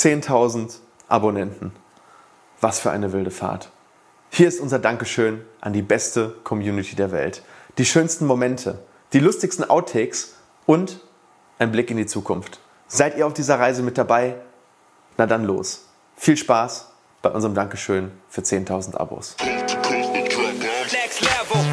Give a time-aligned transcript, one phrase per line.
[0.00, 0.76] 10.000
[1.08, 1.72] Abonnenten.
[2.62, 3.70] Was für eine wilde Fahrt.
[4.30, 7.42] Hier ist unser Dankeschön an die beste Community der Welt.
[7.76, 8.78] Die schönsten Momente,
[9.12, 11.00] die lustigsten Outtakes und
[11.58, 12.60] ein Blick in die Zukunft.
[12.88, 14.36] Seid ihr auf dieser Reise mit dabei?
[15.18, 15.86] Na dann los.
[16.16, 19.36] Viel Spaß bei unserem Dankeschön für 10.000 Abos.
[20.90, 21.69] Next level.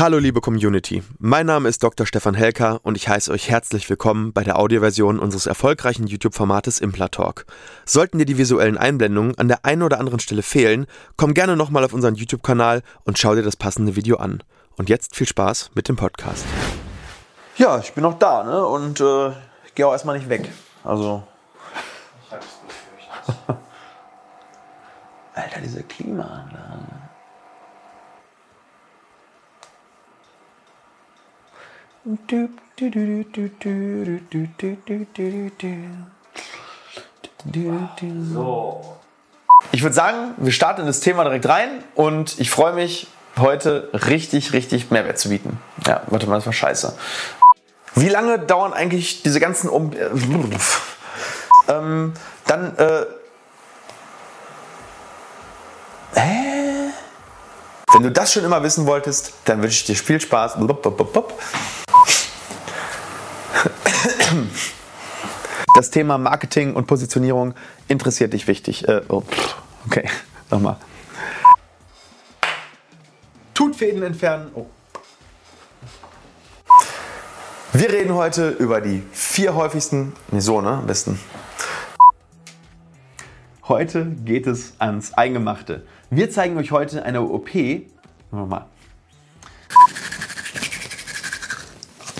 [0.00, 2.06] Hallo liebe Community, mein Name ist Dr.
[2.06, 7.46] Stefan Helker und ich heiße euch herzlich willkommen bei der Audioversion unseres erfolgreichen YouTube-Formates Implatalk.
[7.84, 11.82] Sollten dir die visuellen Einblendungen an der einen oder anderen Stelle fehlen, komm gerne nochmal
[11.82, 14.44] auf unseren YouTube-Kanal und schau dir das passende Video an.
[14.76, 16.46] Und jetzt viel Spaß mit dem Podcast.
[17.56, 18.64] Ja, ich bin noch da ne?
[18.64, 19.32] und äh,
[19.74, 20.48] gehe auch erstmal nicht weg.
[20.84, 21.24] Also.
[22.24, 23.36] Ich hab's befürchtet.
[25.34, 26.97] Alter, diese Klimaanlage.
[38.32, 38.96] So.
[39.72, 43.90] Ich würde sagen, wir starten in das Thema direkt rein und ich freue mich, heute
[43.92, 45.58] richtig, richtig Mehrwert zu bieten.
[45.86, 46.96] Ja, warte mal, das war scheiße.
[47.94, 49.90] Wie lange dauern eigentlich diese ganzen um
[51.68, 52.14] ähm,
[52.46, 53.06] dann äh
[56.14, 56.90] Hä?
[57.92, 60.58] Wenn du das schon immer wissen wolltest, dann wünsche ich dir viel Spaß.
[60.58, 61.34] Blub, blub, blub,
[65.78, 67.54] Das Thema Marketing und Positionierung
[67.86, 68.88] interessiert dich wichtig.
[68.88, 69.22] Äh, oh,
[69.86, 70.08] okay,
[70.50, 70.76] nochmal.
[73.54, 74.50] Tut Fäden entfernen.
[74.56, 74.66] Oh.
[77.72, 80.14] Wir reden heute über die vier häufigsten.
[80.32, 80.70] Nee, so, ne?
[80.70, 81.20] Am besten.
[83.68, 85.86] Heute geht es ans Eingemachte.
[86.10, 87.50] Wir zeigen euch heute eine OP.
[88.32, 88.66] Nochmal.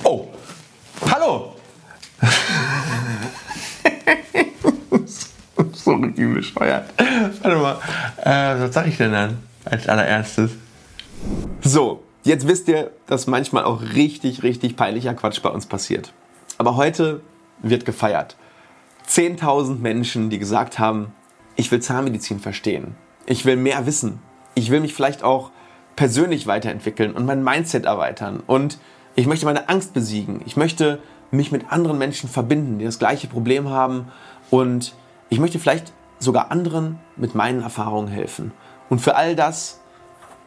[0.05, 0.29] Oh!
[1.11, 1.57] Hallo!
[5.73, 6.93] so richtig bescheuert.
[7.43, 7.79] Warte mal.
[8.23, 10.53] Äh, was sag ich denn dann als allererstes?
[11.63, 16.13] So, jetzt wisst ihr, dass manchmal auch richtig, richtig peinlicher Quatsch bei uns passiert.
[16.59, 17.21] Aber heute
[17.63, 18.37] wird gefeiert.
[19.09, 21.13] 10.000 Menschen, die gesagt haben,
[21.57, 22.95] ich will Zahnmedizin verstehen.
[23.27, 24.21] Ich will mehr wissen.
[24.55, 25.51] Ich will mich vielleicht auch
[25.97, 28.43] persönlich weiterentwickeln und mein Mindset erweitern.
[28.47, 28.79] Und
[29.19, 30.43] ich möchte meine Angst besiegen.
[30.47, 31.01] Ich möchte
[31.33, 34.13] mich mit anderen Menschen verbinden, die das gleiche Problem haben.
[34.49, 34.95] Und
[35.29, 38.53] ich möchte vielleicht sogar anderen mit meinen Erfahrungen helfen.
[38.89, 39.81] Und für all das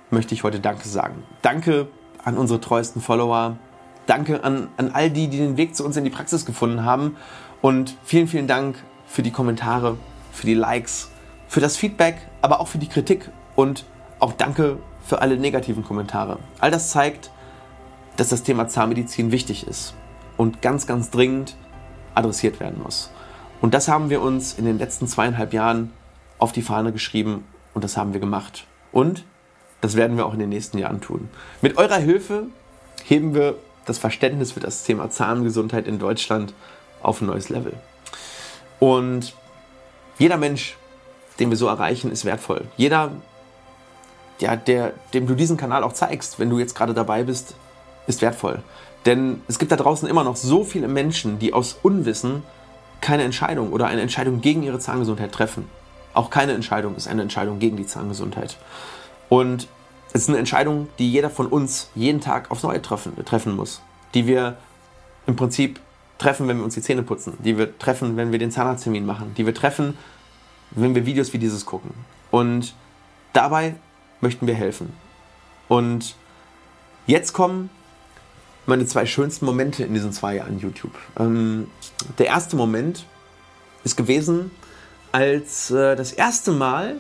[0.10, 1.24] möchte ich heute Danke sagen.
[1.42, 1.90] Danke
[2.24, 3.58] an unsere treuesten Follower.
[4.06, 7.18] Danke an, an all die, die den Weg zu uns in die Praxis gefunden haben.
[7.62, 9.98] Und vielen, vielen Dank für die Kommentare,
[10.32, 11.12] für die Likes,
[11.50, 13.32] für das Feedback, aber auch für die Kritik.
[13.58, 13.84] Und
[14.20, 16.40] auch danke für alle negativen Kommentare.
[16.62, 17.32] All das zeigt,
[18.22, 19.96] dass das Thema Zahnmedizin wichtig ist
[20.38, 21.56] und ganz, ganz dringend
[22.14, 23.10] adressiert werden muss.
[23.62, 25.92] Und das haben wir uns in den letzten zweieinhalb Jahren
[26.38, 27.44] auf die Fahne geschrieben
[27.74, 28.68] und das haben wir gemacht.
[28.92, 29.26] Und
[29.82, 31.30] das werden wir auch in den nächsten Jahren tun.
[31.64, 32.44] Mit eurer Hilfe
[33.06, 33.56] heben wir
[33.88, 36.54] das Verständnis für das Thema Zahngesundheit in Deutschland
[37.02, 37.74] auf ein neues Level.
[38.80, 39.34] Und
[40.20, 40.78] jeder Mensch,
[41.40, 42.66] den wir so erreichen, ist wertvoll.
[42.78, 43.14] Jeder,
[44.40, 47.56] ja, der, dem du diesen Kanal auch zeigst, wenn du jetzt gerade dabei bist,
[48.08, 48.62] ist wertvoll.
[49.06, 52.44] Denn es gibt da draußen immer noch so viele Menschen, die aus Unwissen
[53.02, 55.68] keine Entscheidung oder eine Entscheidung gegen ihre Zahngesundheit treffen.
[56.14, 58.58] Auch keine Entscheidung ist eine Entscheidung gegen die Zahngesundheit.
[59.30, 59.68] Und
[60.14, 63.82] es ist eine Entscheidung, die jeder von uns jeden Tag aufs Neue treffen, treffen muss.
[64.14, 64.58] Die wir
[65.26, 65.80] im Prinzip
[66.18, 67.38] treffen, wenn wir uns die Zähne putzen.
[67.40, 69.34] Die wir treffen, wenn wir den Zahnarzttermin machen.
[69.36, 69.98] Die wir treffen,
[70.72, 71.92] wenn wir Videos wie dieses gucken.
[72.30, 72.76] Und
[73.34, 73.76] dabei
[74.20, 74.94] möchten wir helfen.
[75.70, 76.16] Und
[77.08, 77.70] jetzt kommen
[78.66, 80.94] meine zwei schönsten Momente in diesen zwei Jahren YouTube.
[81.20, 81.68] Ähm,
[82.18, 83.06] der erste Moment
[83.84, 84.52] ist gewesen,
[85.12, 86.98] als äh, das erste Mal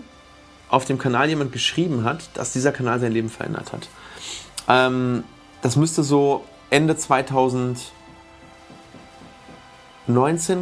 [0.70, 3.90] auf dem Kanal jemand geschrieben hat, dass dieser Kanal sein Leben verändert hat.
[4.68, 5.24] Ähm,
[5.62, 7.84] das müsste so Ende 2019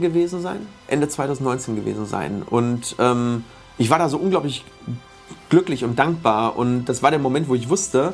[0.02, 0.68] gewesen sein.
[0.88, 2.44] Ende 2019 gewesen sein.
[2.44, 3.46] Und ähm,
[3.78, 4.66] ich war da so unglaublich
[5.50, 6.58] glücklich und dankbar.
[6.58, 8.14] Und das war der Moment, wo ich wusste,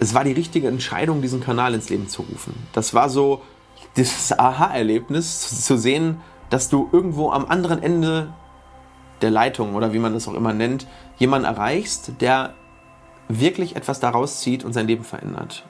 [0.00, 2.54] es war die richtige Entscheidung, diesen Kanal ins Leben zu rufen.
[2.72, 3.42] Das war so
[3.94, 8.32] das Aha-Erlebnis, zu sehen, dass du irgendwo am anderen Ende
[9.20, 10.86] der Leitung oder wie man das auch immer nennt,
[11.18, 12.54] jemanden erreichst, der
[13.28, 15.66] wirklich etwas daraus zieht und sein Leben verändert.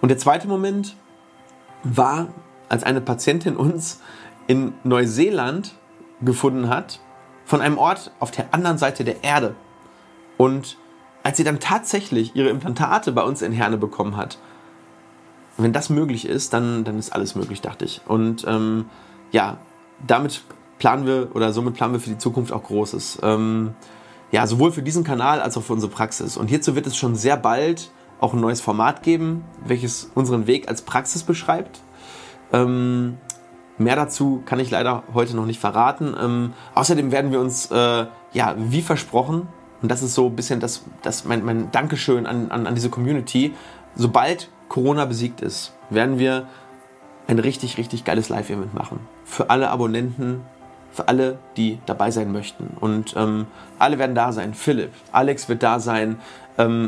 [0.00, 0.96] Und der zweite Moment
[1.82, 2.28] war,
[2.68, 4.00] als eine Patientin uns
[4.46, 5.74] in Neuseeland
[6.22, 7.00] gefunden hat,
[7.44, 9.56] von einem Ort auf der anderen Seite der Erde.
[10.36, 10.78] Und
[11.26, 14.38] als sie dann tatsächlich ihre Implantate bei uns in Herne bekommen hat,
[15.56, 18.00] wenn das möglich ist, dann, dann ist alles möglich, dachte ich.
[18.06, 18.84] Und ähm,
[19.32, 19.56] ja,
[20.06, 20.42] damit
[20.78, 23.18] planen wir oder somit planen wir für die Zukunft auch Großes.
[23.24, 23.74] Ähm,
[24.30, 26.36] ja, sowohl für diesen Kanal als auch für unsere Praxis.
[26.36, 27.90] Und hierzu wird es schon sehr bald
[28.20, 31.80] auch ein neues Format geben, welches unseren Weg als Praxis beschreibt.
[32.52, 33.16] Ähm,
[33.78, 36.14] mehr dazu kann ich leider heute noch nicht verraten.
[36.22, 39.48] Ähm, außerdem werden wir uns, äh, ja, wie versprochen,
[39.86, 42.90] und das ist so ein bisschen das, das mein, mein Dankeschön an, an, an diese
[42.90, 43.54] Community,
[43.94, 46.48] sobald Corona besiegt ist, werden wir
[47.28, 48.98] ein richtig, richtig geiles Live-Event machen.
[49.24, 50.40] Für alle Abonnenten,
[50.90, 52.76] für alle, die dabei sein möchten.
[52.80, 53.46] Und ähm,
[53.78, 54.54] alle werden da sein.
[54.54, 56.18] Philipp, Alex wird da sein,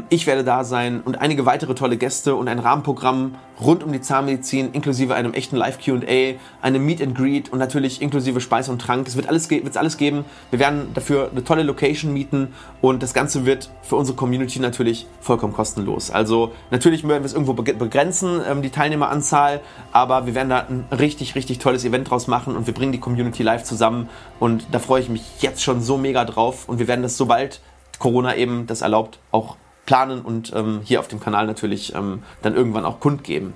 [0.09, 4.01] ich werde da sein und einige weitere tolle Gäste und ein Rahmenprogramm rund um die
[4.01, 9.07] Zahnmedizin, inklusive einem echten Live-QA, einem Meet and Greet und natürlich inklusive Speise und Trank.
[9.07, 10.25] Es wird alles, wird's alles geben.
[10.51, 15.07] Wir werden dafür eine tolle Location mieten und das Ganze wird für unsere Community natürlich
[15.21, 16.11] vollkommen kostenlos.
[16.11, 19.61] Also natürlich werden wir es irgendwo begrenzen, ähm, die Teilnehmeranzahl,
[19.93, 23.01] aber wir werden da ein richtig, richtig tolles Event draus machen und wir bringen die
[23.01, 26.89] Community live zusammen und da freue ich mich jetzt schon so mega drauf und wir
[26.89, 27.61] werden das sobald
[27.99, 29.57] Corona eben das erlaubt, auch
[29.87, 33.55] planen und ähm, hier auf dem Kanal natürlich ähm, dann irgendwann auch kundgeben.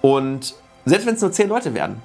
[0.00, 0.54] Und
[0.84, 2.02] selbst wenn es nur zehn Leute werden,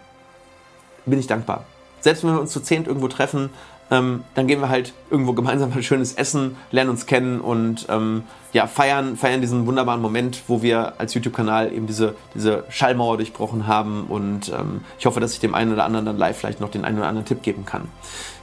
[1.05, 1.65] bin ich dankbar.
[2.01, 3.49] Selbst wenn wir uns zu zehn irgendwo treffen,
[3.91, 8.23] ähm, dann gehen wir halt irgendwo gemeinsam ein schönes Essen, lernen uns kennen und ähm,
[8.53, 13.67] ja, feiern, feiern diesen wunderbaren Moment, wo wir als YouTube-Kanal eben diese, diese Schallmauer durchbrochen
[13.67, 16.69] haben und ähm, ich hoffe, dass ich dem einen oder anderen dann live vielleicht noch
[16.69, 17.87] den einen oder anderen Tipp geben kann.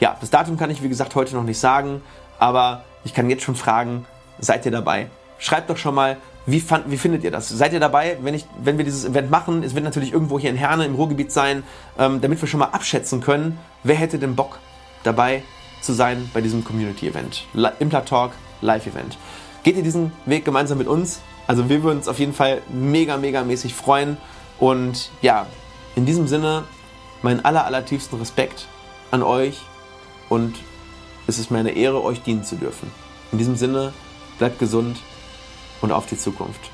[0.01, 2.03] Ja, das Datum kann ich wie gesagt heute noch nicht sagen,
[2.39, 4.05] aber ich kann jetzt schon fragen,
[4.41, 5.09] seid ihr dabei?
[5.39, 7.49] Schreibt doch schon mal, wie, fand, wie findet ihr das?
[7.49, 9.63] Seid ihr dabei, wenn, ich, wenn wir dieses Event machen?
[9.63, 11.63] Es wird natürlich irgendwo hier in Herne im Ruhrgebiet sein,
[11.99, 14.59] ähm, damit wir schon mal abschätzen können, wer hätte denn Bock
[15.05, 15.43] dabei
[15.83, 17.47] zu sein bei diesem Community-Event.
[17.79, 19.19] Impla Talk Live-Event.
[19.63, 21.21] Geht ihr diesen Weg gemeinsam mit uns?
[21.47, 24.17] Also wir würden uns auf jeden Fall mega, mega mäßig freuen.
[24.59, 25.47] Und ja,
[25.95, 26.65] in diesem Sinne,
[27.23, 28.67] meinen aller, allertiefsten Respekt
[29.13, 29.61] an euch
[30.29, 30.57] und
[31.27, 32.91] es ist mir eine Ehre, euch dienen zu dürfen.
[33.33, 33.93] In diesem Sinne,
[34.39, 34.99] bleibt gesund
[35.81, 36.71] und auf die Zukunft.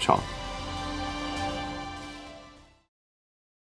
[0.00, 0.20] Ciao.